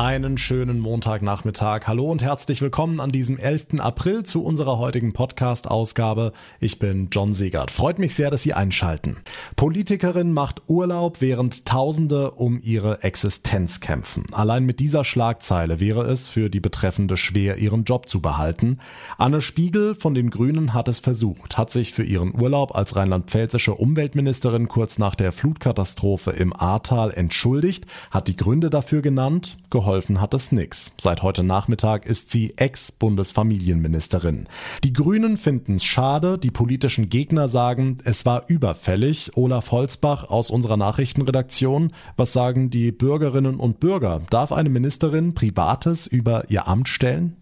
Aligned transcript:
Einen 0.00 0.38
schönen 0.38 0.78
Montagnachmittag. 0.78 1.86
Hallo 1.86 2.10
und 2.10 2.22
herzlich 2.22 2.62
willkommen 2.62 3.00
an 3.00 3.12
diesem 3.12 3.36
11. 3.36 3.80
April 3.80 4.22
zu 4.22 4.42
unserer 4.42 4.78
heutigen 4.78 5.12
Podcast-Ausgabe. 5.12 6.32
Ich 6.58 6.78
bin 6.78 7.08
John 7.12 7.34
Segert. 7.34 7.70
Freut 7.70 7.98
mich 7.98 8.14
sehr, 8.14 8.30
dass 8.30 8.42
Sie 8.42 8.54
einschalten. 8.54 9.18
Politikerin 9.56 10.32
macht 10.32 10.62
Urlaub, 10.68 11.20
während 11.20 11.66
Tausende 11.66 12.30
um 12.30 12.62
ihre 12.62 13.02
Existenz 13.02 13.80
kämpfen. 13.80 14.24
Allein 14.32 14.64
mit 14.64 14.80
dieser 14.80 15.04
Schlagzeile 15.04 15.80
wäre 15.80 16.04
es 16.10 16.28
für 16.28 16.48
die 16.48 16.60
Betreffende 16.60 17.18
schwer, 17.18 17.58
ihren 17.58 17.84
Job 17.84 18.08
zu 18.08 18.22
behalten. 18.22 18.78
Anne 19.18 19.42
Spiegel 19.42 19.94
von 19.94 20.14
den 20.14 20.30
Grünen 20.30 20.72
hat 20.72 20.88
es 20.88 21.00
versucht, 21.00 21.58
hat 21.58 21.70
sich 21.70 21.92
für 21.92 22.04
ihren 22.04 22.40
Urlaub 22.40 22.74
als 22.74 22.96
rheinland-pfälzische 22.96 23.74
Umweltministerin 23.74 24.66
kurz 24.66 24.96
nach 24.96 25.14
der 25.14 25.30
Flutkatastrophe 25.30 26.30
im 26.30 26.56
Ahrtal 26.56 27.10
entschuldigt, 27.10 27.86
hat 28.10 28.28
die 28.28 28.36
Gründe 28.38 28.70
dafür 28.70 29.02
genannt, 29.02 29.58
geholfen 29.68 29.89
hat 29.90 30.34
es 30.34 30.52
nix. 30.52 30.94
Seit 31.00 31.24
heute 31.24 31.42
Nachmittag 31.42 32.06
ist 32.06 32.30
sie 32.30 32.54
Ex-Bundesfamilienministerin. 32.56 34.48
Die 34.84 34.92
Grünen 34.92 35.36
finden 35.36 35.76
es 35.76 35.84
schade, 35.84 36.38
die 36.38 36.52
politischen 36.52 37.08
Gegner 37.08 37.48
sagen, 37.48 37.96
es 38.04 38.24
war 38.24 38.44
überfällig. 38.46 39.32
Olaf 39.34 39.72
Holzbach 39.72 40.22
aus 40.30 40.50
unserer 40.50 40.76
Nachrichtenredaktion, 40.76 41.92
was 42.16 42.32
sagen 42.32 42.70
die 42.70 42.92
Bürgerinnen 42.92 43.58
und 43.58 43.80
Bürger? 43.80 44.22
Darf 44.30 44.52
eine 44.52 44.68
Ministerin 44.68 45.34
Privates 45.34 46.06
über 46.06 46.48
ihr 46.50 46.68
Amt 46.68 46.88
stellen? 46.88 47.39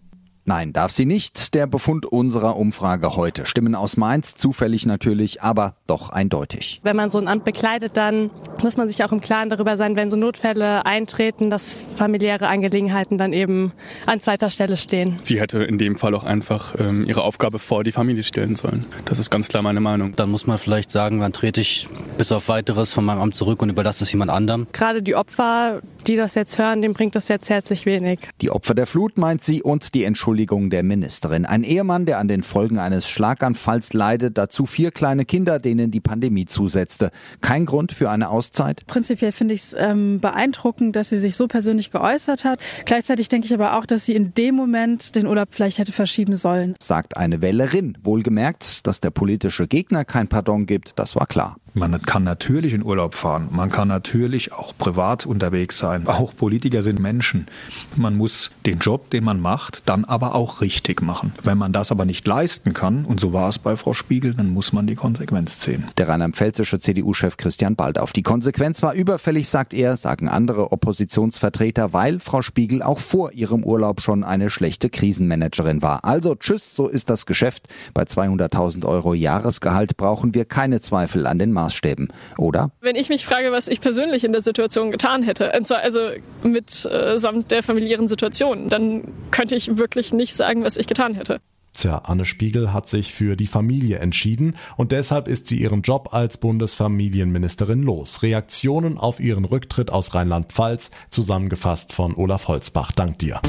Nein, 0.49 0.73
darf 0.73 0.91
sie 0.91 1.05
nicht. 1.05 1.53
Der 1.53 1.67
Befund 1.67 2.07
unserer 2.07 2.57
Umfrage 2.57 3.15
heute. 3.15 3.45
Stimmen 3.45 3.75
aus 3.75 3.97
Mainz, 3.97 4.33
zufällig 4.33 4.87
natürlich, 4.87 5.43
aber 5.43 5.75
doch 5.85 6.09
eindeutig. 6.09 6.79
Wenn 6.81 6.95
man 6.95 7.11
so 7.11 7.19
ein 7.19 7.27
Amt 7.27 7.43
bekleidet, 7.43 7.95
dann 7.95 8.31
muss 8.63 8.75
man 8.75 8.89
sich 8.89 9.03
auch 9.03 9.11
im 9.11 9.19
Klaren 9.21 9.49
darüber 9.49 9.77
sein, 9.77 9.95
wenn 9.95 10.09
so 10.09 10.17
Notfälle 10.17 10.87
eintreten, 10.87 11.51
dass 11.51 11.79
familiäre 11.95 12.47
Angelegenheiten 12.47 13.19
dann 13.19 13.31
eben 13.31 13.73
an 14.07 14.21
zweiter 14.21 14.49
Stelle 14.49 14.75
stehen. 14.75 15.19
Sie 15.21 15.39
hätte 15.39 15.61
in 15.63 15.77
dem 15.77 15.95
Fall 15.97 16.15
auch 16.15 16.23
einfach 16.23 16.73
ähm, 16.79 17.05
ihre 17.05 17.21
Aufgabe 17.21 17.59
vor 17.59 17.83
die 17.83 17.91
Familie 17.91 18.23
stellen 18.23 18.55
sollen. 18.55 18.87
Das 19.05 19.19
ist 19.19 19.29
ganz 19.29 19.49
klar 19.49 19.61
meine 19.61 19.81
Meinung. 19.81 20.15
Dann 20.15 20.31
muss 20.31 20.47
man 20.47 20.57
vielleicht 20.57 20.89
sagen, 20.89 21.19
wann 21.19 21.31
trete 21.31 21.61
ich 21.61 21.87
bis 22.17 22.31
auf 22.31 22.49
weiteres 22.49 22.91
von 22.91 23.05
meinem 23.05 23.21
Amt 23.21 23.35
zurück 23.35 23.61
und 23.61 23.69
überlasse 23.69 24.03
es 24.03 24.11
jemand 24.11 24.31
anderem. 24.31 24.65
Gerade 24.73 25.03
die 25.03 25.13
Opfer, 25.13 25.83
die 26.07 26.15
das 26.15 26.33
jetzt 26.33 26.57
hören, 26.57 26.81
dem 26.81 26.93
bringt 26.93 27.13
das 27.13 27.27
jetzt 27.27 27.51
herzlich 27.51 27.85
wenig. 27.85 28.21
Die 28.41 28.49
Opfer 28.49 28.73
der 28.73 28.87
Flut 28.87 29.19
meint 29.19 29.43
sie 29.43 29.61
und 29.61 29.93
die 29.93 30.05
Entschuldigung 30.05 30.38
Entschuldigung 30.39 30.69
der 30.69 30.83
Ministerin. 30.83 31.45
Ein 31.45 31.65
Ehemann, 31.65 32.05
der 32.05 32.17
an 32.17 32.29
den 32.29 32.43
Folgen 32.43 32.79
eines 32.79 33.09
Schlaganfalls 33.09 33.91
leidet, 33.91 34.37
dazu 34.37 34.65
vier 34.65 34.91
kleine 34.91 35.25
Kinder, 35.25 35.59
denen 35.59 35.91
die 35.91 35.99
Pandemie 35.99 36.45
zusetzte. 36.45 37.11
Kein 37.41 37.65
Grund 37.65 37.91
für 37.91 38.09
eine 38.09 38.29
Auszeit? 38.29 38.85
Prinzipiell 38.87 39.33
finde 39.33 39.55
ich 39.55 39.63
es 39.63 39.75
ähm, 39.77 40.21
beeindruckend, 40.21 40.95
dass 40.95 41.09
sie 41.09 41.19
sich 41.19 41.35
so 41.35 41.49
persönlich 41.49 41.91
geäußert 41.91 42.45
hat. 42.45 42.61
Gleichzeitig 42.85 43.27
denke 43.27 43.47
ich 43.47 43.53
aber 43.53 43.77
auch, 43.77 43.85
dass 43.85 44.05
sie 44.05 44.15
in 44.15 44.33
dem 44.33 44.55
Moment 44.55 45.13
den 45.15 45.27
Urlaub 45.27 45.49
vielleicht 45.51 45.77
hätte 45.77 45.91
verschieben 45.91 46.37
sollen. 46.37 46.75
Sagt 46.81 47.17
eine 47.17 47.41
Wählerin. 47.41 47.97
Wohlgemerkt, 48.01 48.87
dass 48.87 49.01
der 49.01 49.11
politische 49.11 49.67
Gegner 49.67 50.05
kein 50.05 50.29
Pardon 50.29 50.65
gibt, 50.65 50.93
das 50.95 51.17
war 51.17 51.27
klar. 51.27 51.57
Man 51.73 52.01
kann 52.01 52.23
natürlich 52.23 52.73
in 52.73 52.83
Urlaub 52.83 53.15
fahren, 53.15 53.49
man 53.51 53.69
kann 53.69 53.87
natürlich 53.87 54.53
auch 54.53 54.73
privat 54.77 55.25
unterwegs 55.25 55.77
sein. 55.77 56.07
Auch 56.07 56.35
Politiker 56.35 56.81
sind 56.81 56.99
Menschen. 56.99 57.47
Man 57.95 58.17
muss 58.17 58.51
den 58.65 58.79
Job, 58.79 59.09
den 59.09 59.23
man 59.23 59.39
macht, 59.39 59.87
dann 59.87 60.05
aber 60.05 60.35
auch 60.35 60.61
richtig 60.61 61.01
machen. 61.01 61.33
Wenn 61.43 61.57
man 61.57 61.73
das 61.73 61.91
aber 61.91 62.05
nicht 62.05 62.25
leisten 62.27 62.73
kann, 62.73 63.05
und 63.05 63.19
so 63.19 63.33
war 63.33 63.49
es 63.49 63.59
bei 63.59 63.75
Frau 63.77 63.93
Spiegel, 63.93 64.33
dann 64.33 64.49
muss 64.49 64.73
man 64.73 64.87
die 64.87 64.95
Konsequenz 64.95 65.59
ziehen. 65.59 65.85
Der 65.97 66.07
rheinland-pfälzische 66.07 66.79
CDU-Chef 66.79 67.37
Christian 67.37 67.75
Baldauf. 67.75 68.13
Die 68.13 68.23
Konsequenz 68.23 68.81
war 68.81 68.93
überfällig, 68.93 69.49
sagt 69.49 69.73
er, 69.73 69.97
sagen 69.97 70.27
andere 70.27 70.71
Oppositionsvertreter, 70.71 71.93
weil 71.93 72.19
Frau 72.19 72.41
Spiegel 72.41 72.81
auch 72.81 72.99
vor 72.99 73.31
ihrem 73.33 73.63
Urlaub 73.63 74.01
schon 74.01 74.23
eine 74.23 74.49
schlechte 74.49 74.89
Krisenmanagerin 74.89 75.81
war. 75.81 76.03
Also 76.05 76.35
tschüss, 76.35 76.75
so 76.75 76.87
ist 76.87 77.09
das 77.09 77.25
Geschäft. 77.25 77.67
Bei 77.93 78.03
200.000 78.03 78.85
Euro 78.85 79.13
Jahresgehalt 79.13 79.97
brauchen 79.97 80.33
wir 80.33 80.45
keine 80.45 80.79
Zweifel 80.79 81.27
an 81.27 81.39
den 81.39 81.51
Maßstäben, 81.59 82.13
oder? 82.37 82.71
Wenn 82.81 82.95
ich 82.95 83.09
mich 83.09 83.25
frage, 83.25 83.51
was 83.51 83.67
ich 83.67 83.81
persönlich 83.81 84.23
in 84.23 84.31
der 84.31 84.41
Situation 84.41 84.91
getan 84.91 85.23
hätte, 85.23 85.51
und 85.57 85.67
zwar 85.67 85.79
also 85.79 85.99
mit 86.43 86.85
äh, 86.85 87.17
samt 87.19 87.51
der 87.51 87.63
familiären 87.63 88.07
Situation, 88.07 88.69
dann 88.69 89.03
könnte 89.31 89.55
ich 89.55 89.77
wirklich 89.77 90.13
nicht 90.13 90.35
sagen, 90.35 90.63
was 90.63 90.77
ich 90.77 90.87
getan 90.87 91.15
hätte. 91.15 91.41
Tja, 91.73 92.01
Anne 92.03 92.25
Spiegel 92.25 92.73
hat 92.73 92.89
sich 92.89 93.13
für 93.13 93.37
die 93.37 93.47
Familie 93.47 93.99
entschieden 93.99 94.55
und 94.75 94.91
deshalb 94.91 95.27
ist 95.27 95.47
sie 95.47 95.61
ihren 95.61 95.81
Job 95.81 96.13
als 96.13 96.37
Bundesfamilienministerin 96.37 97.83
los. 97.83 98.21
Reaktionen 98.21 98.97
auf 98.97 99.19
ihren 99.19 99.45
Rücktritt 99.45 99.89
aus 99.89 100.13
Rheinland-Pfalz, 100.13 100.91
zusammengefasst 101.09 101.93
von 101.93 102.15
Olaf 102.15 102.47
Holzbach. 102.47 102.91
Dank 102.91 103.19
dir. 103.19 103.39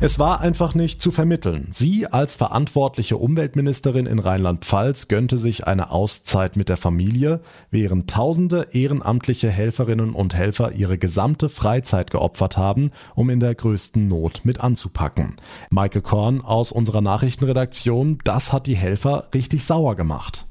Es 0.00 0.20
war 0.20 0.40
einfach 0.40 0.76
nicht 0.76 1.02
zu 1.02 1.10
vermitteln. 1.10 1.70
Sie 1.72 2.06
als 2.06 2.36
verantwortliche 2.36 3.16
Umweltministerin 3.16 4.06
in 4.06 4.20
Rheinland-Pfalz 4.20 5.08
gönnte 5.08 5.38
sich 5.38 5.66
eine 5.66 5.90
Auszeit 5.90 6.54
mit 6.54 6.68
der 6.68 6.76
Familie, 6.76 7.40
während 7.72 8.08
tausende 8.08 8.68
ehrenamtliche 8.70 9.50
Helferinnen 9.50 10.12
und 10.12 10.36
Helfer 10.36 10.70
ihre 10.72 10.98
gesamte 10.98 11.48
Freizeit 11.48 12.12
geopfert 12.12 12.56
haben, 12.56 12.92
um 13.16 13.28
in 13.28 13.40
der 13.40 13.56
größten 13.56 14.06
Not 14.06 14.42
mit 14.44 14.60
anzupacken. 14.60 15.34
Maike 15.70 16.00
Korn 16.00 16.42
aus 16.42 16.70
unserer 16.70 17.00
Nachrichtenredaktion, 17.00 18.18
das 18.22 18.52
hat 18.52 18.68
die 18.68 18.76
Helfer 18.76 19.28
richtig 19.34 19.64
sauer 19.64 19.96
gemacht. 19.96 20.46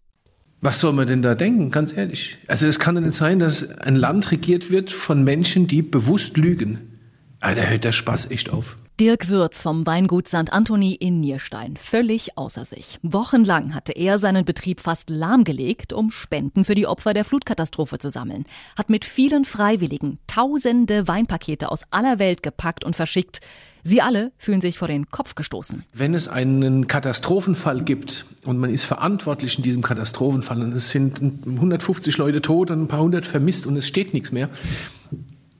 Was 0.59 0.81
soll 0.81 0.91
man 0.91 1.07
denn 1.07 1.21
da 1.21 1.35
denken, 1.35 1.71
ganz 1.71 1.95
ehrlich? 1.95 2.37
Also 2.47 2.67
es 2.67 2.79
kann 2.79 2.95
doch 2.95 3.01
nicht 3.01 3.15
sein, 3.15 3.39
dass 3.39 3.69
ein 3.79 3.95
Land 3.95 4.29
regiert 4.31 4.71
wird 4.71 4.91
von 4.91 5.23
Menschen, 5.23 5.67
die 5.67 5.83
bewusst 5.83 6.35
lügen. 6.35 6.99
Ah, 7.39 7.55
da 7.55 7.61
hört 7.61 7.85
der 7.85 7.93
Spaß 7.93 8.31
echt 8.31 8.51
auf. 8.51 8.75
Dirk 8.99 9.29
Würz 9.29 9.61
vom 9.61 9.85
Weingut 9.85 10.27
St. 10.27 10.51
Anthony 10.51 10.95
in 10.95 11.19
Nierstein, 11.19 11.77
völlig 11.77 12.35
außer 12.35 12.65
sich. 12.65 12.97
Wochenlang 13.03 13.75
hatte 13.75 13.91
er 13.91 14.17
seinen 14.17 14.43
Betrieb 14.43 14.79
fast 14.79 15.11
lahmgelegt, 15.11 15.93
um 15.93 16.09
Spenden 16.09 16.65
für 16.65 16.73
die 16.73 16.87
Opfer 16.87 17.13
der 17.13 17.23
Flutkatastrophe 17.23 17.99
zu 17.99 18.09
sammeln. 18.09 18.45
Hat 18.75 18.89
mit 18.89 19.05
vielen 19.05 19.45
Freiwilligen 19.45 20.17
tausende 20.25 21.07
Weinpakete 21.07 21.71
aus 21.71 21.81
aller 21.91 22.17
Welt 22.17 22.41
gepackt 22.41 22.83
und 22.83 22.95
verschickt. 22.95 23.39
Sie 23.83 24.01
alle 24.01 24.31
fühlen 24.39 24.61
sich 24.61 24.79
vor 24.79 24.87
den 24.87 25.11
Kopf 25.11 25.35
gestoßen. 25.35 25.83
Wenn 25.93 26.15
es 26.15 26.27
einen 26.27 26.87
Katastrophenfall 26.87 27.83
gibt 27.83 28.25
und 28.45 28.57
man 28.57 28.71
ist 28.71 28.85
verantwortlich 28.85 29.57
in 29.57 29.63
diesem 29.63 29.83
Katastrophenfall 29.83 30.59
und 30.59 30.73
es 30.73 30.89
sind 30.89 31.21
150 31.21 32.17
Leute 32.17 32.41
tot 32.41 32.71
und 32.71 32.81
ein 32.81 32.87
paar 32.87 33.01
hundert 33.01 33.27
vermisst 33.27 33.67
und 33.67 33.77
es 33.77 33.87
steht 33.87 34.15
nichts 34.15 34.31
mehr, 34.31 34.49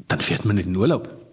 dann 0.07 0.21
fährt 0.21 0.43
man 0.43 0.57
in 0.57 0.73
den 0.73 0.75
Urlaub 0.75 1.26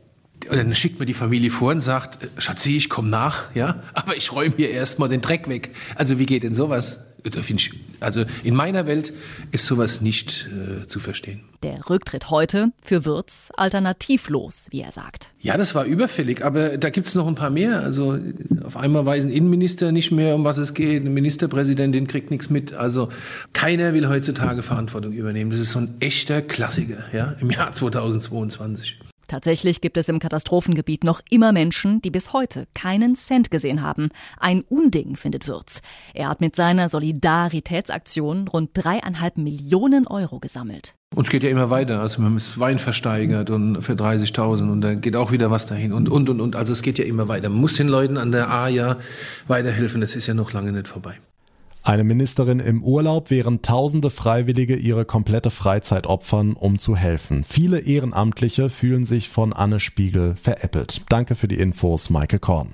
oder 0.48 0.62
dann 0.62 0.74
schickt 0.74 0.98
man 0.98 1.06
die 1.06 1.14
Familie 1.14 1.50
vor 1.50 1.72
und 1.72 1.80
sagt, 1.80 2.18
Schatzi, 2.38 2.76
ich 2.76 2.88
komme 2.88 3.08
nach, 3.08 3.54
ja, 3.54 3.82
aber 3.94 4.16
ich 4.16 4.32
räume 4.32 4.54
hier 4.56 4.70
erstmal 4.70 5.08
den 5.08 5.20
Dreck 5.20 5.48
weg. 5.48 5.70
Also 5.96 6.18
wie 6.18 6.26
geht 6.26 6.42
denn 6.42 6.54
sowas? 6.54 7.00
Also 8.00 8.24
in 8.42 8.54
meiner 8.54 8.86
Welt 8.86 9.14
ist 9.50 9.64
sowas 9.64 10.02
nicht 10.02 10.46
äh, 10.52 10.86
zu 10.88 11.00
verstehen. 11.00 11.40
Der 11.62 11.88
Rücktritt 11.88 12.28
heute 12.28 12.72
für 12.82 13.06
Würz 13.06 13.50
alternativlos, 13.56 14.66
wie 14.68 14.82
er 14.82 14.92
sagt. 14.92 15.28
Ja, 15.40 15.56
das 15.56 15.74
war 15.74 15.86
überfällig, 15.86 16.44
aber 16.44 16.76
da 16.76 16.90
gibt 16.90 17.06
es 17.06 17.14
noch 17.14 17.26
ein 17.26 17.34
paar 17.34 17.48
mehr. 17.48 17.80
Also 17.80 18.18
auf 18.62 18.76
einmal 18.76 19.06
weiß 19.06 19.24
ein 19.24 19.30
Innenminister 19.30 19.90
nicht 19.90 20.10
mehr, 20.10 20.34
um 20.34 20.44
was 20.44 20.58
es 20.58 20.74
geht, 20.74 21.00
eine 21.00 21.08
Ministerpräsidentin 21.08 22.06
kriegt 22.06 22.30
nichts 22.30 22.50
mit. 22.50 22.74
Also 22.74 23.08
keiner 23.54 23.94
will 23.94 24.06
heutzutage 24.06 24.62
Verantwortung 24.62 25.12
übernehmen. 25.12 25.50
Das 25.50 25.60
ist 25.60 25.70
so 25.70 25.78
ein 25.78 25.94
echter 26.00 26.42
Klassiker 26.42 27.04
ja, 27.14 27.36
im 27.40 27.50
Jahr 27.50 27.72
2022. 27.72 28.98
Tatsächlich 29.28 29.80
gibt 29.80 29.96
es 29.96 30.08
im 30.08 30.18
Katastrophengebiet 30.18 31.04
noch 31.04 31.20
immer 31.30 31.52
Menschen, 31.52 32.02
die 32.02 32.10
bis 32.10 32.32
heute 32.32 32.66
keinen 32.74 33.16
Cent 33.16 33.50
gesehen 33.50 33.82
haben. 33.82 34.10
Ein 34.38 34.62
Unding, 34.62 35.16
findet 35.16 35.48
Würz. 35.48 35.80
Er 36.12 36.28
hat 36.28 36.40
mit 36.40 36.56
seiner 36.56 36.88
Solidaritätsaktion 36.88 38.48
rund 38.48 38.70
dreieinhalb 38.74 39.36
Millionen 39.36 40.06
Euro 40.06 40.40
gesammelt. 40.40 40.94
Und 41.14 41.26
es 41.26 41.30
geht 41.30 41.44
ja 41.44 41.50
immer 41.50 41.70
weiter. 41.70 42.00
Also 42.00 42.22
haben 42.22 42.34
das 42.34 42.58
Wein 42.58 42.78
versteigert 42.78 43.50
und 43.50 43.82
für 43.82 43.92
30.000 43.92 44.70
und 44.70 44.80
da 44.80 44.94
geht 44.94 45.16
auch 45.16 45.30
wieder 45.30 45.50
was 45.50 45.66
dahin 45.66 45.92
und, 45.92 46.08
und, 46.08 46.28
und, 46.28 46.40
und. 46.40 46.56
Also 46.56 46.72
es 46.72 46.82
geht 46.82 46.98
ja 46.98 47.04
immer 47.04 47.28
weiter. 47.28 47.48
Man 47.48 47.60
muss 47.60 47.74
den 47.74 47.88
Leuten 47.88 48.16
an 48.16 48.32
der 48.32 48.50
A 48.50 48.68
ja 48.68 48.96
weiterhelfen. 49.46 50.00
Das 50.00 50.16
ist 50.16 50.26
ja 50.26 50.34
noch 50.34 50.52
lange 50.52 50.72
nicht 50.72 50.88
vorbei. 50.88 51.14
Eine 51.86 52.02
Ministerin 52.02 52.60
im 52.60 52.82
Urlaub, 52.82 53.28
während 53.28 53.66
tausende 53.66 54.08
Freiwillige 54.08 54.74
ihre 54.74 55.04
komplette 55.04 55.50
Freizeit 55.50 56.06
opfern, 56.06 56.54
um 56.54 56.78
zu 56.78 56.96
helfen. 56.96 57.44
Viele 57.46 57.80
Ehrenamtliche 57.80 58.70
fühlen 58.70 59.04
sich 59.04 59.28
von 59.28 59.52
Anne 59.52 59.80
Spiegel 59.80 60.34
veräppelt. 60.34 61.02
Danke 61.10 61.34
für 61.34 61.46
die 61.46 61.56
Infos, 61.58 62.08
Maike 62.08 62.38
Korn. 62.38 62.70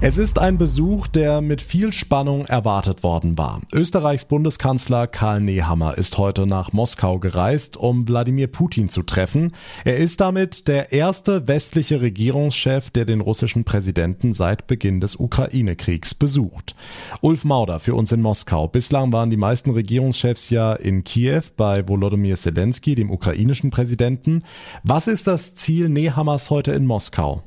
Es 0.00 0.16
ist 0.16 0.38
ein 0.38 0.58
Besuch, 0.58 1.08
der 1.08 1.40
mit 1.40 1.60
viel 1.60 1.92
Spannung 1.92 2.46
erwartet 2.46 3.02
worden 3.02 3.36
war. 3.36 3.62
Österreichs 3.74 4.26
Bundeskanzler 4.26 5.08
Karl 5.08 5.40
Nehammer 5.40 5.98
ist 5.98 6.18
heute 6.18 6.46
nach 6.46 6.72
Moskau 6.72 7.18
gereist, 7.18 7.76
um 7.76 8.06
Wladimir 8.06 8.46
Putin 8.46 8.88
zu 8.88 9.02
treffen. 9.02 9.56
Er 9.84 9.96
ist 9.96 10.20
damit 10.20 10.68
der 10.68 10.92
erste 10.92 11.48
westliche 11.48 12.00
Regierungschef, 12.00 12.90
der 12.90 13.06
den 13.06 13.20
russischen 13.20 13.64
Präsidenten 13.64 14.34
seit 14.34 14.68
Beginn 14.68 15.00
des 15.00 15.16
Ukraine-Kriegs 15.16 16.14
besucht. 16.14 16.76
Ulf 17.20 17.42
Mauder 17.42 17.80
für 17.80 17.96
uns 17.96 18.12
in 18.12 18.22
Moskau. 18.22 18.68
Bislang 18.68 19.12
waren 19.12 19.30
die 19.30 19.36
meisten 19.36 19.72
Regierungschefs 19.72 20.48
ja 20.50 20.74
in 20.74 21.02
Kiew 21.02 21.42
bei 21.56 21.88
Volodymyr 21.88 22.36
Zelensky, 22.36 22.94
dem 22.94 23.10
ukrainischen 23.10 23.70
Präsidenten. 23.70 24.44
Was 24.84 25.08
ist 25.08 25.26
das 25.26 25.56
Ziel 25.56 25.88
Nehammers 25.88 26.50
heute 26.50 26.70
in 26.70 26.86
Moskau? 26.86 27.42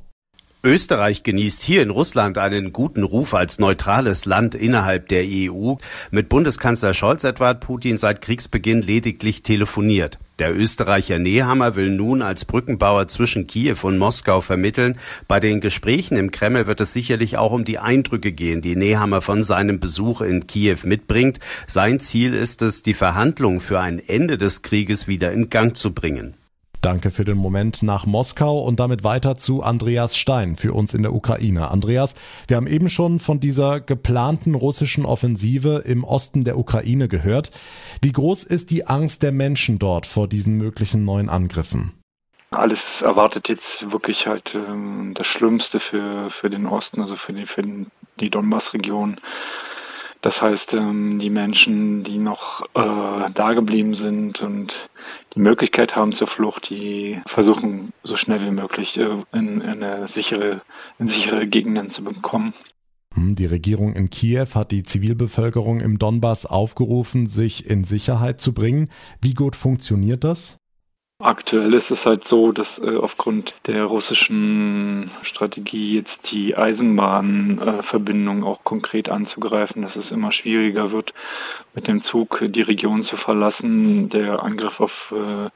Österreich 0.64 1.24
genießt 1.24 1.64
hier 1.64 1.82
in 1.82 1.90
Russland 1.90 2.38
einen 2.38 2.72
guten 2.72 3.02
Ruf 3.02 3.34
als 3.34 3.58
neutrales 3.58 4.26
Land 4.26 4.54
innerhalb 4.54 5.08
der 5.08 5.24
EU. 5.26 5.74
Mit 6.12 6.30
Bundeskanzler 6.30 6.94
Scholz 6.94 7.24
etwa 7.24 7.48
hat 7.48 7.62
Putin 7.62 7.98
seit 7.98 8.22
Kriegsbeginn 8.22 8.84
lediglich 8.84 9.42
telefoniert. 9.42 10.20
Der 10.38 10.56
Österreicher 10.56 11.18
Nehammer 11.18 11.76
will 11.76 11.90
nun 11.90 12.22
als 12.22 12.46
Brückenbauer 12.46 13.08
zwischen 13.08 13.48
Kiew 13.48 13.78
und 13.82 13.98
Moskau 13.98 14.40
vermitteln. 14.40 15.00
Bei 15.28 15.40
den 15.40 15.62
Gesprächen 15.62 16.16
im 16.16 16.30
Kreml 16.30 16.68
wird 16.68 16.80
es 16.80 16.94
sicherlich 16.94 17.38
auch 17.38 17.54
um 17.54 17.66
die 17.66 17.80
Eindrücke 17.80 18.32
gehen, 18.32 18.62
die 18.62 18.76
Nehammer 18.76 19.22
von 19.22 19.44
seinem 19.44 19.80
Besuch 19.80 20.22
in 20.22 20.46
Kiew 20.46 20.78
mitbringt. 20.84 21.40
Sein 21.66 22.00
Ziel 22.00 22.36
ist 22.36 22.62
es, 22.62 22.84
die 22.84 22.94
Verhandlungen 22.94 23.62
für 23.62 23.80
ein 23.80 23.98
Ende 23.98 24.38
des 24.38 24.62
Krieges 24.62 25.08
wieder 25.08 25.32
in 25.32 25.50
Gang 25.50 25.76
zu 25.76 25.92
bringen. 25.92 26.36
Danke 26.82 27.12
für 27.12 27.26
den 27.26 27.38
Moment 27.38 27.84
nach 27.84 28.08
Moskau 28.08 28.60
und 28.60 28.80
damit 28.80 29.04
weiter 29.04 29.38
zu 29.38 29.62
Andreas 29.62 30.18
Stein 30.18 30.56
für 30.56 30.74
uns 30.74 30.96
in 30.96 31.04
der 31.04 31.14
Ukraine. 31.14 31.70
Andreas, 31.70 32.16
wir 32.48 32.58
haben 32.58 32.66
eben 32.66 32.90
schon 32.90 33.20
von 33.20 33.40
dieser 33.40 33.80
geplanten 33.80 34.56
russischen 34.56 35.06
Offensive 35.06 35.84
im 35.86 36.04
Osten 36.04 36.44
der 36.44 36.58
Ukraine 36.58 37.08
gehört. 37.08 37.52
Wie 38.02 38.12
groß 38.12 38.46
ist 38.46 38.72
die 38.72 38.88
Angst 38.88 39.22
der 39.22 39.32
Menschen 39.32 39.78
dort 39.78 40.08
vor 40.08 40.28
diesen 40.28 40.58
möglichen 40.58 41.06
neuen 41.06 41.30
Angriffen? 41.30 41.94
Alles 42.50 42.80
erwartet 43.02 43.48
jetzt 43.48 43.92
wirklich 43.92 44.26
halt 44.26 44.50
ähm, 44.56 45.14
das 45.16 45.28
Schlimmste 45.28 45.80
für, 45.92 46.32
für 46.42 46.50
den 46.50 46.66
Osten, 46.66 47.00
also 47.00 47.16
für 47.16 47.32
die, 47.32 47.46
für 47.46 47.64
die 48.20 48.30
Donbass-Region. 48.32 49.22
Das 50.22 50.40
heißt, 50.40 50.74
ähm, 50.74 51.20
die 51.20 51.32
Menschen, 51.32 52.04
die 52.04 52.18
noch 52.18 52.62
äh, 52.76 53.32
da 53.34 53.54
geblieben 53.54 53.96
sind 53.96 54.40
und 54.40 54.72
die 55.36 55.40
Möglichkeit 55.40 55.96
haben 55.96 56.14
zur 56.14 56.28
Flucht, 56.28 56.70
die 56.70 57.20
versuchen 57.34 57.92
so 58.04 58.18
schnell 58.18 58.42
wie 58.42 58.52
möglich 58.52 58.96
äh, 58.98 59.24
in, 59.34 59.62
in, 59.62 60.08
sichere, 60.14 60.62
in 61.00 61.08
sichere 61.08 61.48
Gegenden 61.48 61.92
zu 61.94 62.04
bekommen. 62.04 62.54
Hm, 63.16 63.34
die 63.34 63.48
Regierung 63.48 63.94
in 63.94 64.12
Kiew 64.12 64.48
hat 64.54 64.72
die 64.72 64.84
Zivilbevölkerung 64.84 65.82
im 65.82 65.98
Donbass 65.98 66.46
aufgerufen, 66.46 67.26
sich 67.26 67.68
in 67.68 67.84
Sicherheit 67.84 68.42
zu 68.42 68.54
bringen. 68.54 68.90
Wie 69.22 69.34
gut 69.34 69.56
funktioniert 69.56 70.24
das? 70.24 70.60
Aktuell 71.22 71.74
ist 71.76 71.90
es 71.92 72.04
halt 72.04 72.24
so, 72.30 72.52
dass 72.52 72.68
äh, 72.82 72.96
aufgrund 72.96 73.54
der 73.68 73.86
russischen 73.86 75.12
Strategie 75.42 75.96
jetzt 75.96 76.32
die 76.32 76.56
Eisenbahnverbindung 76.56 78.44
auch 78.44 78.64
konkret 78.64 79.10
anzugreifen, 79.10 79.82
dass 79.82 79.96
es 79.96 80.12
immer 80.12 80.32
schwieriger 80.32 80.92
wird, 80.92 81.16
mit 81.74 81.88
dem 81.88 82.04
Zug 82.04 82.40
die 82.40 82.62
Region 82.62 83.06
zu 83.06 83.18
verlassen. 83.18 84.10
Der 84.10 84.44
Angriff 84.44 84.80
auf 84.80 84.92
äh, 85.12 85.50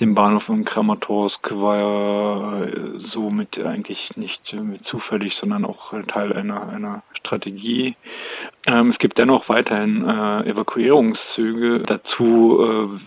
den 0.00 0.14
Bahnhof 0.14 0.48
in 0.48 0.64
Kramatorsk 0.64 1.50
war 1.50 2.62
äh, 2.62 2.98
somit 3.12 3.58
eigentlich 3.58 3.98
nicht 4.16 4.40
zufällig, 4.84 5.34
sondern 5.38 5.66
auch 5.66 5.92
Teil 6.08 6.32
einer, 6.32 6.66
einer 6.70 7.02
Strategie. 7.12 7.96
Ähm, 8.66 8.90
es 8.90 8.98
gibt 8.98 9.18
dennoch 9.18 9.50
weiterhin 9.50 10.08
äh, 10.08 10.48
Evakuierungszüge. 10.48 11.80
Dazu 11.80 12.58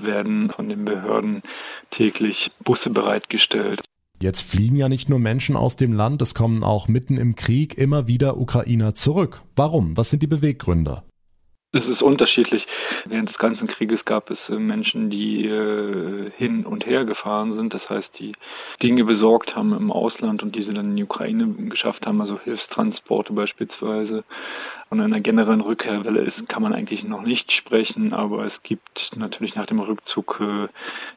werden 0.02 0.52
von 0.52 0.70
den 0.70 0.86
Behörden 0.86 1.42
täglich 1.90 2.52
Busse 2.64 2.92
bereitgestellt. 2.92 3.82
Jetzt 4.24 4.44
fliehen 4.44 4.78
ja 4.78 4.88
nicht 4.88 5.10
nur 5.10 5.20
Menschen 5.20 5.58
aus 5.58 5.76
dem 5.76 5.92
Land, 5.92 6.22
es 6.22 6.34
kommen 6.34 6.64
auch 6.64 6.88
mitten 6.88 7.18
im 7.18 7.36
Krieg 7.36 7.78
immer 7.78 8.08
wieder 8.08 8.38
Ukrainer 8.38 8.96
zurück. 8.96 9.42
Warum? 9.58 9.98
Was 9.98 10.12
sind 10.12 10.24
die 10.24 10.28
Beweggründe? 10.28 11.04
Es 11.76 11.88
ist 11.88 12.04
unterschiedlich. 12.04 12.68
Während 13.06 13.30
des 13.30 13.38
ganzen 13.40 13.66
Krieges 13.66 14.06
gab 14.06 14.30
es 14.30 14.38
äh, 14.48 14.60
Menschen, 14.60 15.10
die 15.10 15.48
äh, 15.48 16.30
hin 16.38 16.68
und 16.68 16.86
her 16.86 17.04
gefahren 17.04 17.56
sind, 17.56 17.74
das 17.74 17.90
heißt, 17.90 18.12
die 18.20 18.34
Dinge 18.84 19.04
besorgt 19.06 19.56
haben 19.56 19.74
im 19.74 19.92
Ausland 19.92 20.44
und 20.44 20.56
diese 20.56 20.72
dann 20.72 20.92
in 20.92 20.96
die 20.96 21.04
Ukraine 21.04 21.48
geschafft 21.70 22.06
haben, 22.06 22.22
also 22.22 22.40
Hilfstransporte 22.40 23.34
beispielsweise. 23.34 24.24
Von 24.90 25.02
einer 25.02 25.20
generellen 25.20 25.62
Rückkehrwelle 25.62 26.22
ist, 26.22 26.48
kann 26.48 26.62
man 26.62 26.74
eigentlich 26.74 27.04
noch 27.04 27.24
nicht 27.24 27.52
sprechen, 27.52 28.14
aber 28.14 28.46
es 28.46 28.54
gibt 28.62 29.10
natürlich 29.16 29.56
nach 29.56 29.66
dem 29.66 29.80
Rückzug 29.80 30.40
äh, 30.42 30.68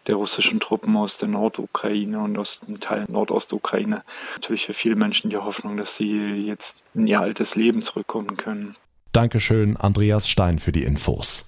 der 0.06 0.14
russischen 0.14 0.61
Truppen 0.61 0.97
aus 0.97 1.12
der 1.20 1.29
Nordukraine 1.29 2.19
und 2.19 2.38
aus 2.38 2.49
dem 2.67 2.81
Teil 2.81 3.05
Nordostukraine 3.08 4.05
natürlich 4.37 4.64
für 4.64 4.73
viele 4.73 4.97
Menschen 4.97 5.29
die 5.29 5.37
Hoffnung, 5.37 5.76
dass 5.76 5.88
sie 5.99 6.47
jetzt 6.47 6.64
in 6.94 7.06
ihr 7.06 7.20
altes 7.20 7.55
Leben 7.55 7.82
zurückkommen 7.82 8.38
können. 8.38 8.75
Dankeschön, 9.16 9.78
Andreas 9.78 10.28
Stein, 10.28 10.58
für 10.58 10.72
die 10.72 10.84
Infos. 10.84 11.46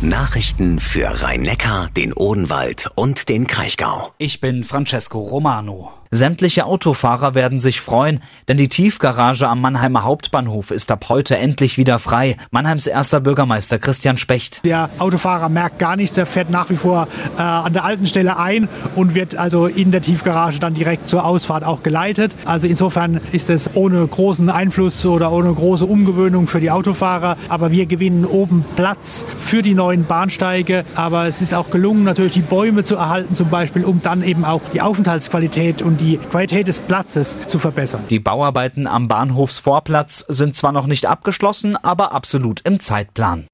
Nachrichten 0.00 0.80
für 0.80 1.20
Rhein-Neckar, 1.20 1.90
den 1.94 2.14
Odenwald 2.14 2.88
und 2.94 3.28
den 3.28 3.46
Kraichgau. 3.46 4.14
Ich 4.16 4.40
bin 4.40 4.64
Francesco 4.64 5.20
Romano. 5.20 5.92
Sämtliche 6.14 6.66
Autofahrer 6.66 7.34
werden 7.34 7.58
sich 7.58 7.80
freuen, 7.80 8.20
denn 8.46 8.58
die 8.58 8.68
Tiefgarage 8.68 9.48
am 9.48 9.62
Mannheimer 9.62 10.04
Hauptbahnhof 10.04 10.70
ist 10.70 10.92
ab 10.92 11.06
heute 11.08 11.38
endlich 11.38 11.78
wieder 11.78 11.98
frei. 11.98 12.36
Mannheims 12.50 12.86
erster 12.86 13.18
Bürgermeister 13.18 13.78
Christian 13.78 14.18
Specht. 14.18 14.60
Der 14.66 14.90
Autofahrer 14.98 15.48
merkt 15.48 15.78
gar 15.78 15.96
nichts, 15.96 16.18
er 16.18 16.26
fährt 16.26 16.50
nach 16.50 16.68
wie 16.68 16.76
vor 16.76 17.08
äh, 17.38 17.40
an 17.40 17.72
der 17.72 17.84
alten 17.84 18.06
Stelle 18.06 18.36
ein 18.36 18.68
und 18.94 19.14
wird 19.14 19.36
also 19.36 19.64
in 19.64 19.90
der 19.90 20.02
Tiefgarage 20.02 20.58
dann 20.58 20.74
direkt 20.74 21.08
zur 21.08 21.24
Ausfahrt 21.24 21.64
auch 21.64 21.82
geleitet. 21.82 22.36
Also 22.44 22.66
insofern 22.66 23.18
ist 23.32 23.48
es 23.48 23.74
ohne 23.74 24.06
großen 24.06 24.50
Einfluss 24.50 25.06
oder 25.06 25.32
ohne 25.32 25.50
große 25.54 25.86
Umgewöhnung 25.86 26.46
für 26.46 26.60
die 26.60 26.70
Autofahrer. 26.70 27.38
Aber 27.48 27.70
wir 27.70 27.86
gewinnen 27.86 28.26
oben 28.26 28.66
Platz 28.76 29.24
für 29.38 29.62
die 29.62 29.72
neuen 29.72 30.04
Bahnsteige. 30.04 30.84
Aber 30.94 31.26
es 31.26 31.40
ist 31.40 31.54
auch 31.54 31.70
gelungen, 31.70 32.04
natürlich 32.04 32.34
die 32.34 32.42
Bäume 32.42 32.84
zu 32.84 32.96
erhalten 32.96 33.34
zum 33.34 33.48
Beispiel, 33.48 33.82
um 33.86 34.02
dann 34.02 34.22
eben 34.22 34.44
auch 34.44 34.60
die 34.74 34.82
Aufenthaltsqualität 34.82 35.80
und 35.80 36.01
die 36.02 36.16
Qualität 36.16 36.66
des 36.66 36.80
Platzes 36.80 37.38
zu 37.46 37.60
verbessern. 37.60 38.04
Die 38.10 38.18
Bauarbeiten 38.18 38.88
am 38.88 39.06
Bahnhofsvorplatz 39.06 40.26
sind 40.28 40.56
zwar 40.56 40.72
noch 40.72 40.88
nicht 40.88 41.06
abgeschlossen, 41.06 41.76
aber 41.76 42.12
absolut 42.12 42.60
im 42.62 42.80
Zeitplan. 42.80 43.46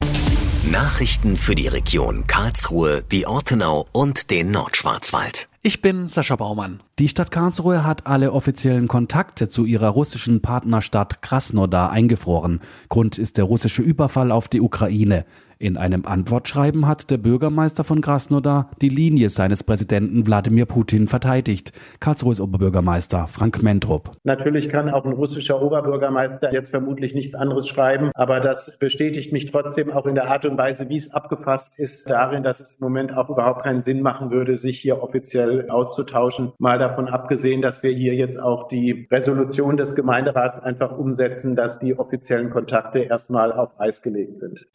Nachrichten 0.70 1.36
für 1.36 1.54
die 1.54 1.68
Region 1.68 2.26
Karlsruhe, 2.26 3.02
die 3.12 3.26
Ortenau 3.26 3.86
und 3.92 4.30
den 4.30 4.50
Nordschwarzwald. 4.50 5.48
Ich 5.62 5.82
bin 5.82 6.08
Sascha 6.08 6.36
Baumann. 6.36 6.82
Die 6.98 7.08
Stadt 7.08 7.30
Karlsruhe 7.30 7.84
hat 7.84 8.06
alle 8.06 8.32
offiziellen 8.32 8.88
Kontakte 8.88 9.50
zu 9.50 9.66
ihrer 9.66 9.88
russischen 9.88 10.40
Partnerstadt 10.40 11.20
Krasnodar 11.20 11.90
eingefroren. 11.90 12.60
Grund 12.88 13.18
ist 13.18 13.36
der 13.36 13.44
russische 13.44 13.82
Überfall 13.82 14.32
auf 14.32 14.48
die 14.48 14.60
Ukraine. 14.60 15.26
In 15.60 15.76
einem 15.76 16.06
Antwortschreiben 16.06 16.86
hat 16.86 17.10
der 17.10 17.18
Bürgermeister 17.18 17.82
von 17.82 18.00
Krasnodar 18.00 18.70
die 18.80 18.88
Linie 18.88 19.28
seines 19.28 19.64
Präsidenten 19.64 20.24
Wladimir 20.24 20.66
Putin 20.66 21.08
verteidigt. 21.08 21.72
Karlsruhes 21.98 22.40
Oberbürgermeister 22.40 23.26
Frank 23.26 23.60
Mentrup. 23.60 24.12
Natürlich 24.22 24.68
kann 24.68 24.88
auch 24.88 25.04
ein 25.04 25.12
russischer 25.12 25.60
Oberbürgermeister 25.60 26.52
jetzt 26.52 26.70
vermutlich 26.70 27.12
nichts 27.12 27.34
anderes 27.34 27.66
schreiben, 27.66 28.12
aber 28.14 28.38
das 28.38 28.78
bestätigt 28.78 29.32
mich 29.32 29.50
trotzdem 29.50 29.90
auch 29.90 30.06
in 30.06 30.14
der 30.14 30.30
Art 30.30 30.44
und 30.44 30.56
Weise, 30.56 30.88
wie 30.90 30.96
es 30.96 31.12
abgefasst 31.12 31.80
ist, 31.80 32.08
darin, 32.08 32.44
dass 32.44 32.60
es 32.60 32.78
im 32.78 32.84
Moment 32.84 33.16
auch 33.16 33.28
überhaupt 33.28 33.64
keinen 33.64 33.80
Sinn 33.80 34.00
machen 34.00 34.30
würde, 34.30 34.56
sich 34.56 34.78
hier 34.78 35.02
offiziell 35.02 35.68
auszutauschen. 35.70 36.52
Mal 36.58 36.78
davon 36.78 37.08
abgesehen, 37.08 37.62
dass 37.62 37.82
wir 37.82 37.90
hier 37.90 38.14
jetzt 38.14 38.40
auch 38.40 38.68
die 38.68 39.08
Resolution 39.10 39.76
des 39.76 39.96
Gemeinderats 39.96 40.60
einfach 40.60 40.96
umsetzen, 40.96 41.56
dass 41.56 41.80
die 41.80 41.98
offiziellen 41.98 42.50
Kontakte 42.50 43.00
erstmal 43.00 43.52
auf 43.52 43.70
Eis 43.80 44.02
gelegt 44.02 44.36
sind. 44.36 44.68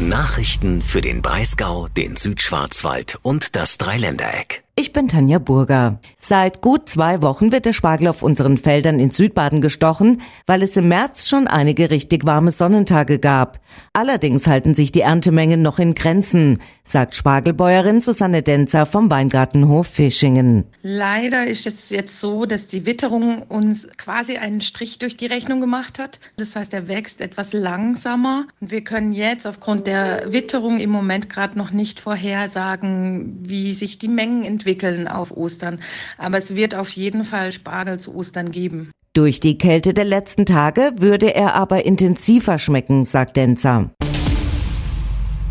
Nachrichten 0.00 0.80
für 0.80 1.00
den 1.00 1.22
Breisgau, 1.22 1.88
den 1.88 2.14
Südschwarzwald 2.14 3.18
und 3.22 3.56
das 3.56 3.78
Dreiländereck. 3.78 4.62
Ich 4.80 4.92
bin 4.92 5.08
Tanja 5.08 5.40
Burger. 5.40 5.98
Seit 6.18 6.60
gut 6.60 6.88
zwei 6.88 7.20
Wochen 7.20 7.50
wird 7.50 7.64
der 7.64 7.72
Spargel 7.72 8.06
auf 8.06 8.22
unseren 8.22 8.56
Feldern 8.56 9.00
in 9.00 9.10
Südbaden 9.10 9.60
gestochen, 9.60 10.22
weil 10.46 10.62
es 10.62 10.76
im 10.76 10.86
März 10.86 11.28
schon 11.28 11.48
einige 11.48 11.90
richtig 11.90 12.24
warme 12.26 12.52
Sonnentage 12.52 13.18
gab. 13.18 13.58
Allerdings 13.92 14.46
halten 14.46 14.76
sich 14.76 14.92
die 14.92 15.00
Erntemengen 15.00 15.62
noch 15.62 15.80
in 15.80 15.94
Grenzen, 15.94 16.60
sagt 16.84 17.16
Spargelbäuerin 17.16 18.00
Susanne 18.00 18.42
Denzer 18.42 18.86
vom 18.86 19.10
Weingartenhof 19.10 19.88
Fischingen. 19.88 20.64
Leider 20.82 21.44
ist 21.48 21.66
es 21.66 21.90
jetzt 21.90 22.20
so, 22.20 22.46
dass 22.46 22.68
die 22.68 22.86
Witterung 22.86 23.42
uns 23.42 23.88
quasi 23.96 24.36
einen 24.36 24.60
Strich 24.60 25.00
durch 25.00 25.16
die 25.16 25.26
Rechnung 25.26 25.60
gemacht 25.60 25.98
hat. 25.98 26.20
Das 26.36 26.54
heißt, 26.54 26.72
er 26.72 26.86
wächst 26.86 27.20
etwas 27.20 27.52
langsamer 27.52 28.46
und 28.60 28.70
wir 28.70 28.84
können 28.84 29.12
jetzt 29.12 29.44
aufgrund 29.44 29.88
der 29.88 30.32
Witterung 30.32 30.78
im 30.78 30.90
Moment 30.90 31.28
gerade 31.28 31.58
noch 31.58 31.72
nicht 31.72 31.98
vorhersagen, 31.98 33.38
wie 33.42 33.74
sich 33.74 33.98
die 33.98 34.06
Mengen 34.06 34.44
entwickeln 34.44 34.67
entwickeln 34.68 35.08
auf 35.08 35.30
Ostern. 35.36 35.80
Aber 36.18 36.38
es 36.38 36.54
wird 36.54 36.74
auf 36.74 36.90
jeden 36.90 37.24
Fall 37.24 37.52
Spargel 37.52 37.98
zu 37.98 38.14
Ostern 38.14 38.50
geben. 38.50 38.90
Durch 39.14 39.40
die 39.40 39.58
Kälte 39.58 39.94
der 39.94 40.04
letzten 40.04 40.44
Tage 40.44 40.92
würde 40.98 41.34
er 41.34 41.54
aber 41.54 41.84
intensiver 41.86 42.58
schmecken, 42.58 43.04
sagt 43.04 43.36
Denzer. 43.36 43.90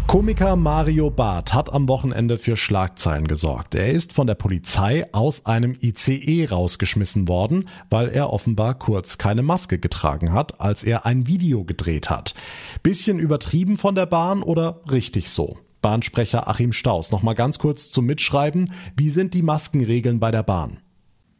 Komiker 0.05 0.55
Mario 0.55 1.09
Barth 1.09 1.53
hat 1.53 1.74
am 1.74 1.89
Wochenende 1.89 2.38
für 2.38 2.55
Schlagzeilen 2.55 3.27
gesorgt. 3.27 3.75
Er 3.75 3.91
ist 3.91 4.13
von 4.13 4.25
der 4.25 4.36
Polizei 4.36 5.05
aus 5.12 5.45
einem 5.45 5.75
ICE 5.81 6.47
rausgeschmissen 6.50 7.27
worden, 7.27 7.67
weil 7.89 8.07
er 8.07 8.31
offenbar 8.31 8.75
kurz 8.75 9.17
keine 9.17 9.41
Maske 9.41 9.79
getragen 9.79 10.31
hat, 10.31 10.62
als 10.62 10.86
er 10.86 11.05
ein 11.05 11.27
Video 11.27 11.65
gedreht 11.65 12.09
hat. 12.09 12.36
Bisschen 12.83 13.19
übertrieben 13.19 13.77
von 13.77 13.95
der 13.95 14.05
Bahn 14.05 14.43
oder 14.43 14.79
richtig 14.89 15.29
so? 15.29 15.57
Bahnsprecher 15.81 16.48
Achim 16.48 16.74
Staus, 16.74 17.12
nochmal 17.12 17.36
ganz 17.36 17.60
kurz 17.60 17.89
zum 17.89 18.05
Mitschreiben. 18.05 18.72
Wie 18.96 19.10
sind 19.10 19.34
die 19.34 19.41
Maskenregeln 19.41 20.19
bei 20.19 20.31
der 20.31 20.43
Bahn? 20.43 20.79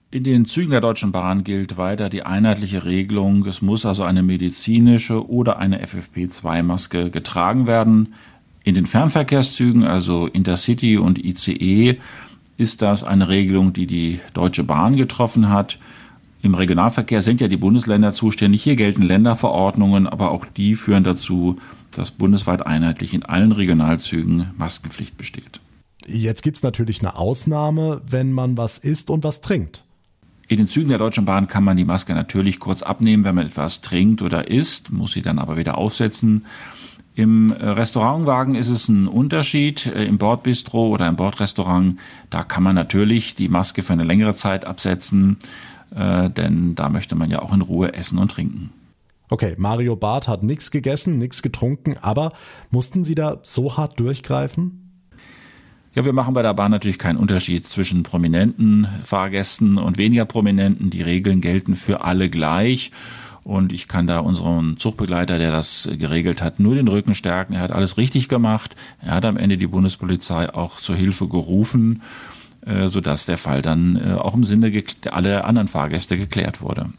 In 0.10 0.24
den 0.24 0.46
Zügen 0.46 0.72
der 0.72 0.80
Deutschen 0.80 1.12
Bahn 1.12 1.44
gilt 1.44 1.76
weiter 1.76 2.08
die 2.08 2.24
einheitliche 2.24 2.86
Regelung. 2.86 3.46
Es 3.46 3.62
muss 3.62 3.86
also 3.86 4.04
eine 4.04 4.24
medizinische 4.24 5.30
oder 5.30 5.58
eine 5.58 5.84
FFP2-Maske 5.84 7.10
getragen 7.10 7.68
werden. 7.68 8.14
In 8.64 8.76
den 8.76 8.86
Fernverkehrszügen, 8.86 9.84
also 9.84 10.28
Intercity 10.28 10.98
und 10.98 11.24
ICE, 11.24 11.98
ist 12.58 12.82
das 12.82 13.04
eine 13.04 13.28
Regelung, 13.28 13.74
die 13.74 13.86
die 13.86 14.20
Deutsche 14.34 14.64
Bahn 14.64 14.96
getroffen 14.96 15.50
hat. 15.50 15.78
Im 16.42 16.56
Regionalverkehr 16.56 17.22
sind 17.22 17.42
ja 17.42 17.50
die 17.50 17.58
Bundesländer 17.58 18.14
zuständig. 18.14 18.64
Hier 18.64 18.78
gelten 18.78 19.02
Länderverordnungen, 19.02 20.08
aber 20.08 20.32
auch 20.32 20.46
die 20.46 20.76
führen 20.76 21.04
dazu, 21.04 21.58
dass 21.98 22.12
bundesweit 22.12 22.66
einheitlich 22.66 23.14
in 23.14 23.24
allen 23.24 23.52
Regionalzügen 23.52 24.52
Maskenpflicht 24.58 25.18
besteht. 25.18 25.60
Jetzt 26.06 26.44
gibt 26.44 26.58
es 26.58 26.64
natürlich 26.64 27.02
eine 27.02 27.16
Ausnahme, 27.16 28.02
wenn 28.08 28.32
man 28.32 28.58
was 28.58 28.78
isst 28.78 29.10
und 29.10 29.24
was 29.24 29.42
trinkt. 29.42 29.84
In 30.48 30.58
den 30.58 30.68
Zügen 30.68 30.88
der 30.88 30.98
Deutschen 30.98 31.26
Bahn 31.26 31.48
kann 31.48 31.66
man 31.66 31.76
die 31.76 31.84
Maske 31.84 32.14
natürlich 32.14 32.60
kurz 32.60 32.82
abnehmen, 32.82 33.26
wenn 33.26 33.36
man 33.36 33.48
etwas 33.48 33.82
trinkt 33.82 34.22
oder 34.22 34.48
isst, 34.48 34.94
muss 34.94 35.12
sie 35.12 35.22
dann 35.22 35.40
aber 35.40 35.58
wieder 35.58 35.78
aufsetzen. 35.78 36.46
Im 37.16 37.52
Restaurantwagen 37.52 38.54
ist 38.56 38.70
es 38.70 38.88
ein 38.88 39.08
Unterschied. 39.08 39.88
Äh, 39.88 40.06
Im 40.06 40.20
Bordbistro 40.20 40.90
oder 40.90 41.08
im 41.08 41.16
Bordrestaurant, 41.16 41.98
da 42.30 42.44
kann 42.44 42.62
man 42.62 42.76
natürlich 42.76 43.34
die 43.34 43.50
Maske 43.50 43.82
für 43.82 43.94
eine 43.94 44.04
längere 44.04 44.36
Zeit 44.36 44.66
absetzen, 44.66 45.38
äh, 45.96 46.30
denn 46.30 46.76
da 46.76 46.90
möchte 46.90 47.16
man 47.16 47.32
ja 47.32 47.40
auch 47.40 47.54
in 47.54 47.62
Ruhe 47.62 47.94
essen 47.94 48.20
und 48.20 48.30
trinken. 48.30 48.70
Okay, 49.30 49.56
Mario 49.58 49.96
Barth 49.96 50.28
hat 50.28 50.44
nichts 50.44 50.72
gegessen, 50.72 51.18
nichts 51.18 51.42
getrunken, 51.42 51.98
aber 52.02 52.32
mussten 52.70 53.04
Sie 53.04 53.16
da 53.16 53.40
so 53.44 53.76
hart 53.76 54.00
durchgreifen? 54.00 54.88
Ja, 55.94 56.06
wir 56.06 56.14
machen 56.14 56.34
bei 56.34 56.44
der 56.44 56.54
Bahn 56.54 56.72
natürlich 56.72 57.00
keinen 57.00 57.18
Unterschied 57.18 57.66
zwischen 57.66 58.04
prominenten 58.04 58.88
Fahrgästen 59.04 59.80
und 59.80 59.98
weniger 59.98 60.26
prominenten. 60.26 60.92
Die 60.92 61.02
Regeln 61.02 61.42
gelten 61.42 61.76
für 61.76 62.04
alle 62.04 62.30
gleich. 62.30 62.92
Und 63.44 63.74
ich 63.74 63.88
kann 63.88 64.06
da 64.08 64.20
unseren 64.20 64.78
Zugbegleiter, 64.78 65.40
der 65.40 65.52
das 65.52 65.90
geregelt 65.98 66.42
hat, 66.42 66.60
nur 66.60 66.76
den 66.76 66.88
Rücken 66.88 67.16
stärken. 67.16 67.54
Er 67.54 67.62
hat 67.62 67.72
alles 67.72 67.98
richtig 67.98 68.30
gemacht. 68.30 68.76
Er 69.02 69.16
hat 69.16 69.26
am 69.26 69.38
Ende 69.38 69.58
die 69.58 69.68
Bundespolizei 69.68 70.54
auch 70.54 70.78
zur 70.78 70.96
Hilfe 70.96 71.28
gerufen, 71.28 72.04
äh, 72.66 72.90
sodass 72.90 73.26
der 73.26 73.38
Fall 73.38 73.62
dann 73.62 73.96
äh, 73.96 74.14
auch 74.14 74.36
im 74.36 74.44
Sinne 74.44 74.72
aller 75.10 75.46
anderen 75.46 75.68
Fahrgäste 75.68 76.18
geklärt 76.18 76.62
wurde. 76.62 76.92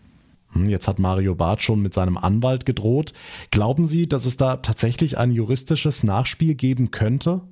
Hm, 0.53 0.69
jetzt 0.69 0.89
hat 0.89 0.99
Mario 0.99 1.35
Barth 1.35 1.63
schon 1.63 1.83
mit 1.83 1.95
seinem 1.95 2.17
Anwalt 2.17 2.67
gedroht. 2.67 3.13
Glauben 3.51 3.87
Sie, 3.87 4.09
dass 4.09 4.25
es 4.25 4.37
da 4.37 4.57
tatsächlich 4.57 5.19
ein 5.19 5.33
juristisches 5.33 6.03
Nachspiel 6.03 6.55
geben 6.55 6.91
könnte? 6.91 7.43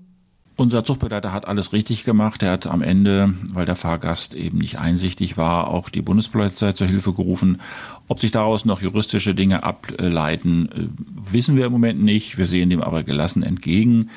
Unser 0.58 0.84
Zuchtbegleiter 0.84 1.32
hat 1.32 1.46
alles 1.46 1.74
richtig 1.74 2.04
gemacht. 2.04 2.42
Er 2.42 2.52
hat 2.52 2.66
am 2.66 2.80
Ende, 2.80 3.34
weil 3.52 3.66
der 3.66 3.76
Fahrgast 3.76 4.32
eben 4.32 4.56
nicht 4.56 4.78
einsichtig 4.78 5.36
war, 5.36 5.68
auch 5.68 5.90
die 5.90 6.00
Bundespolizei 6.00 6.72
zur 6.72 6.86
Hilfe 6.86 7.12
gerufen. 7.12 7.60
Ob 8.08 8.20
sich 8.20 8.30
daraus 8.30 8.64
noch 8.64 8.80
juristische 8.80 9.34
Dinge 9.34 9.64
ableiten, 9.64 10.70
äh, 10.72 11.30
wissen 11.30 11.56
wir 11.56 11.66
im 11.66 11.72
Moment 11.72 12.02
nicht. 12.02 12.38
Wir 12.38 12.46
sehen 12.46 12.70
dem 12.70 12.80
aber 12.80 13.02
gelassen 13.02 13.42
entgegen, 13.42 14.08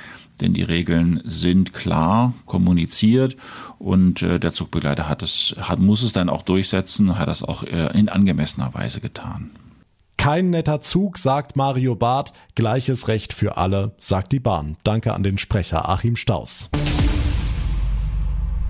denn 0.41 0.53
die 0.53 0.63
Regeln 0.63 1.21
sind 1.25 1.73
klar 1.73 2.33
kommuniziert 2.45 3.37
und 3.77 4.21
äh, 4.21 4.39
der 4.39 4.53
Zugbegleiter 4.53 5.07
hat 5.07 5.21
es, 5.23 5.55
hat, 5.59 5.79
muss 5.79 6.03
es 6.03 6.11
dann 6.11 6.29
auch 6.29 6.43
durchsetzen, 6.43 7.17
hat 7.17 7.27
das 7.27 7.43
auch 7.43 7.63
äh, 7.63 7.97
in 7.97 8.09
angemessener 8.09 8.73
Weise 8.73 9.01
getan. 9.01 9.51
Kein 10.17 10.49
netter 10.49 10.81
Zug, 10.81 11.17
sagt 11.17 11.55
Mario 11.55 11.95
Barth. 11.95 12.33
Gleiches 12.55 13.07
Recht 13.07 13.31
für 13.31 13.55
alle, 13.55 13.93
sagt 13.99 14.33
die 14.33 14.41
Bahn. 14.41 14.75
Danke 14.83 15.13
an 15.13 15.23
den 15.23 15.37
Sprecher 15.37 15.87
Achim 15.87 16.17
Staus. 16.17 16.69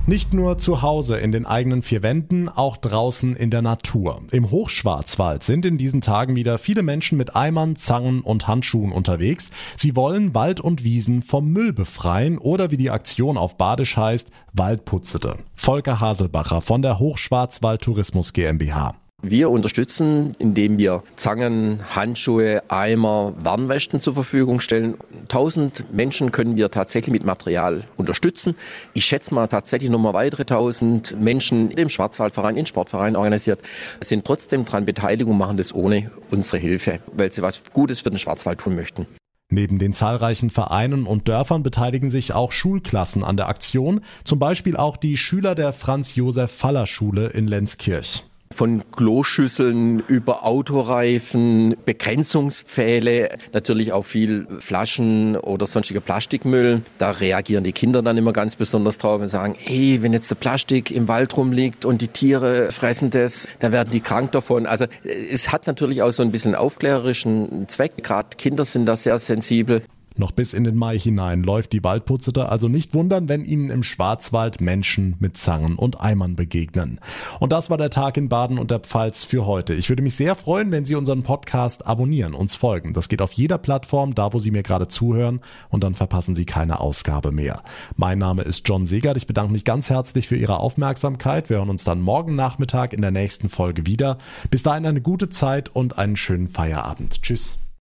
Nicht 0.10 0.34
nur 0.34 0.58
zu 0.58 0.82
Hause 0.82 1.20
in 1.20 1.32
den 1.32 1.46
eigenen 1.46 1.84
vier 1.84 2.02
Wänden, 2.02 2.50
auch 2.50 2.78
draußen 2.78 3.36
in 3.36 3.52
der 3.52 3.62
Natur. 3.62 4.24
Im 4.32 4.50
Hochschwarzwald 4.50 5.44
sind 5.44 5.68
in 5.68 5.78
diesen 5.78 6.02
Tagen 6.02 6.36
wieder 6.36 6.58
viele 6.58 6.82
Menschen 6.82 7.16
mit 7.16 7.36
Eimern, 7.36 7.76
Zangen 7.76 8.22
und 8.22 8.48
Handschuhen 8.48 8.92
unterwegs. 8.92 9.52
Sie 9.78 9.96
wollen 9.96 10.34
Wald 10.34 10.62
und 10.62 10.84
Wiesen 10.84 11.22
vom 11.22 11.52
Müll 11.52 11.74
befreien 11.74 12.40
oder 12.40 12.72
wie 12.72 12.78
die 12.78 12.90
Aktion 12.90 13.38
auf 13.38 13.56
Badisch 13.56 13.98
heißt, 13.98 14.32
Waldputzete. 14.52 15.36
Volker 15.54 16.00
Haselbacher 16.00 16.62
von 16.62 16.82
der 16.82 16.98
Hochschwarzwald 16.98 17.82
Tourismus 17.82 18.34
GmbH. 18.34 18.96
Wir 19.22 19.50
unterstützen, 19.50 20.34
indem 20.40 20.78
wir 20.78 21.04
Zangen, 21.18 21.82
Handschuhe, 21.94 22.64
Eimer, 22.70 23.34
Warnwesten 23.44 24.00
zur 24.00 24.14
Verfügung 24.14 24.62
stellen. 24.62 24.96
1000 25.30 25.94
Menschen 25.94 26.32
können 26.32 26.58
wir 26.58 26.72
tatsächlich 26.72 27.14
mit 27.14 27.24
Material 27.24 27.84
unterstützen. 27.98 28.56
Ich 28.94 29.06
schätze 29.06 29.34
mal 29.34 29.48
tatsächlich 29.48 29.90
nochmal 29.90 30.14
weitere 30.14 30.42
1000 30.42 31.20
Menschen 31.20 31.72
im 31.72 31.90
Schwarzwaldverein, 31.90 32.58
in 32.58 32.66
Sportvereinen 32.66 33.16
organisiert, 33.16 33.62
sind 34.02 34.26
trotzdem 34.26 34.66
daran 34.66 34.86
beteiligt 34.86 35.30
und 35.30 35.38
machen 35.38 35.58
das 35.58 35.74
ohne 35.74 36.12
unsere 36.32 36.58
Hilfe, 36.58 37.00
weil 37.14 37.32
sie 37.32 37.42
was 37.42 37.64
Gutes 37.74 38.02
für 38.02 38.10
den 38.10 38.20
Schwarzwald 38.20 38.60
tun 38.60 38.76
möchten. 38.76 39.06
Neben 39.52 39.80
den 39.80 39.94
zahlreichen 39.94 40.52
Vereinen 40.52 41.08
und 41.08 41.28
Dörfern 41.28 41.64
beteiligen 41.64 42.12
sich 42.12 42.34
auch 42.34 42.52
Schulklassen 42.52 43.24
an 43.24 43.36
der 43.36 43.50
Aktion, 43.50 44.02
zum 44.24 44.38
Beispiel 44.38 44.78
auch 44.78 44.96
die 44.96 45.18
Schüler 45.18 45.56
der 45.56 45.74
Franz-Josef-Faller-Schule 45.74 47.30
in 47.30 47.48
Lenzkirch. 47.48 48.29
Von 48.52 48.84
Kloschüsseln 48.92 50.00
über 50.08 50.44
Autoreifen, 50.44 51.78
Begrenzungspfähle, 51.86 53.38
natürlich 53.54 53.94
auch 53.94 54.06
viel 54.06 54.48
Flaschen 54.60 55.38
oder 55.38 55.66
sonstiger 55.66 56.02
Plastikmüll. 56.02 56.82
Da 56.98 57.12
reagieren 57.12 57.64
die 57.64 57.72
Kinder 57.72 58.02
dann 58.02 58.18
immer 58.18 58.34
ganz 58.34 58.56
besonders 58.56 58.98
drauf 58.98 59.22
und 59.22 59.28
sagen, 59.28 59.56
hey, 59.58 60.02
wenn 60.02 60.14
jetzt 60.14 60.30
der 60.32 60.36
Plastik 60.36 60.92
im 60.92 61.08
Wald 61.08 61.38
rumliegt 61.38 61.86
und 61.86 62.02
die 62.02 62.08
Tiere 62.08 62.72
fressen 62.72 63.12
das, 63.12 63.48
dann 63.60 63.72
werden 63.72 63.92
die 63.92 64.02
krank 64.02 64.32
davon. 64.32 64.66
Also 64.66 64.86
es 65.04 65.52
hat 65.52 65.68
natürlich 65.68 66.02
auch 66.02 66.12
so 66.12 66.24
ein 66.24 66.32
bisschen 66.32 66.56
aufklärerischen 66.56 67.70
Zweck. 67.70 68.04
Gerade 68.04 68.36
Kinder 68.36 68.66
sind 68.66 68.88
da 68.88 68.96
sehr 68.96 69.20
sensibel. 69.20 69.84
Noch 70.20 70.32
bis 70.34 70.54
in 70.54 70.66
den 70.66 70.76
Mai 70.76 71.00
hinein 71.00 71.44
läuft 71.44 71.72
die 71.72 71.82
Waldputzete, 71.82 72.50
also 72.50 72.68
nicht 72.68 72.94
wundern, 72.94 73.30
wenn 73.30 73.46
Ihnen 73.46 73.70
im 73.70 73.84
Schwarzwald 73.84 74.60
Menschen 74.60 75.16
mit 75.20 75.38
Zangen 75.38 75.78
und 75.78 76.02
Eimern 76.02 76.36
begegnen. 76.36 77.00
Und 77.40 77.54
das 77.54 77.70
war 77.70 77.78
der 77.78 77.90
Tag 77.90 78.18
in 78.18 78.28
Baden 78.28 78.60
und 78.60 78.70
der 78.70 78.82
Pfalz 78.82 79.24
für 79.24 79.46
heute. 79.46 79.74
Ich 79.74 79.88
würde 79.88 80.04
mich 80.04 80.18
sehr 80.18 80.36
freuen, 80.36 80.74
wenn 80.74 80.84
Sie 80.84 80.96
unseren 80.96 81.24
Podcast 81.24 81.88
abonnieren, 81.88 82.34
uns 82.34 82.58
folgen. 82.58 82.94
Das 82.94 83.08
geht 83.08 83.22
auf 83.22 83.32
jeder 83.32 83.58
Plattform, 83.58 84.14
da 84.14 84.34
wo 84.34 84.40
Sie 84.40 84.52
mir 84.52 84.62
gerade 84.62 84.90
zuhören 84.90 85.40
und 85.70 85.86
dann 85.86 85.96
verpassen 85.96 86.36
Sie 86.36 86.46
keine 86.46 86.82
Ausgabe 86.82 87.32
mehr. 87.32 87.64
Mein 87.96 88.20
Name 88.20 88.42
ist 88.42 88.68
John 88.68 88.86
Segert. 88.86 89.16
Ich 89.16 89.26
bedanke 89.26 89.54
mich 89.54 89.64
ganz 89.64 89.90
herzlich 89.90 90.28
für 90.28 90.36
Ihre 90.36 90.60
Aufmerksamkeit. 90.60 91.50
Wir 91.50 91.60
hören 91.60 91.70
uns 91.70 91.86
dann 91.86 92.02
morgen 92.02 92.36
Nachmittag 92.36 92.92
in 92.92 93.02
der 93.02 93.12
nächsten 93.12 93.48
Folge 93.48 93.86
wieder. 93.86 94.18
Bis 94.52 94.64
dahin 94.64 94.86
eine 94.86 95.00
gute 95.00 95.30
Zeit 95.30 95.74
und 95.74 95.98
einen 95.98 96.18
schönen 96.18 96.50
Feierabend. 96.50 97.22
Tschüss. 97.22 97.60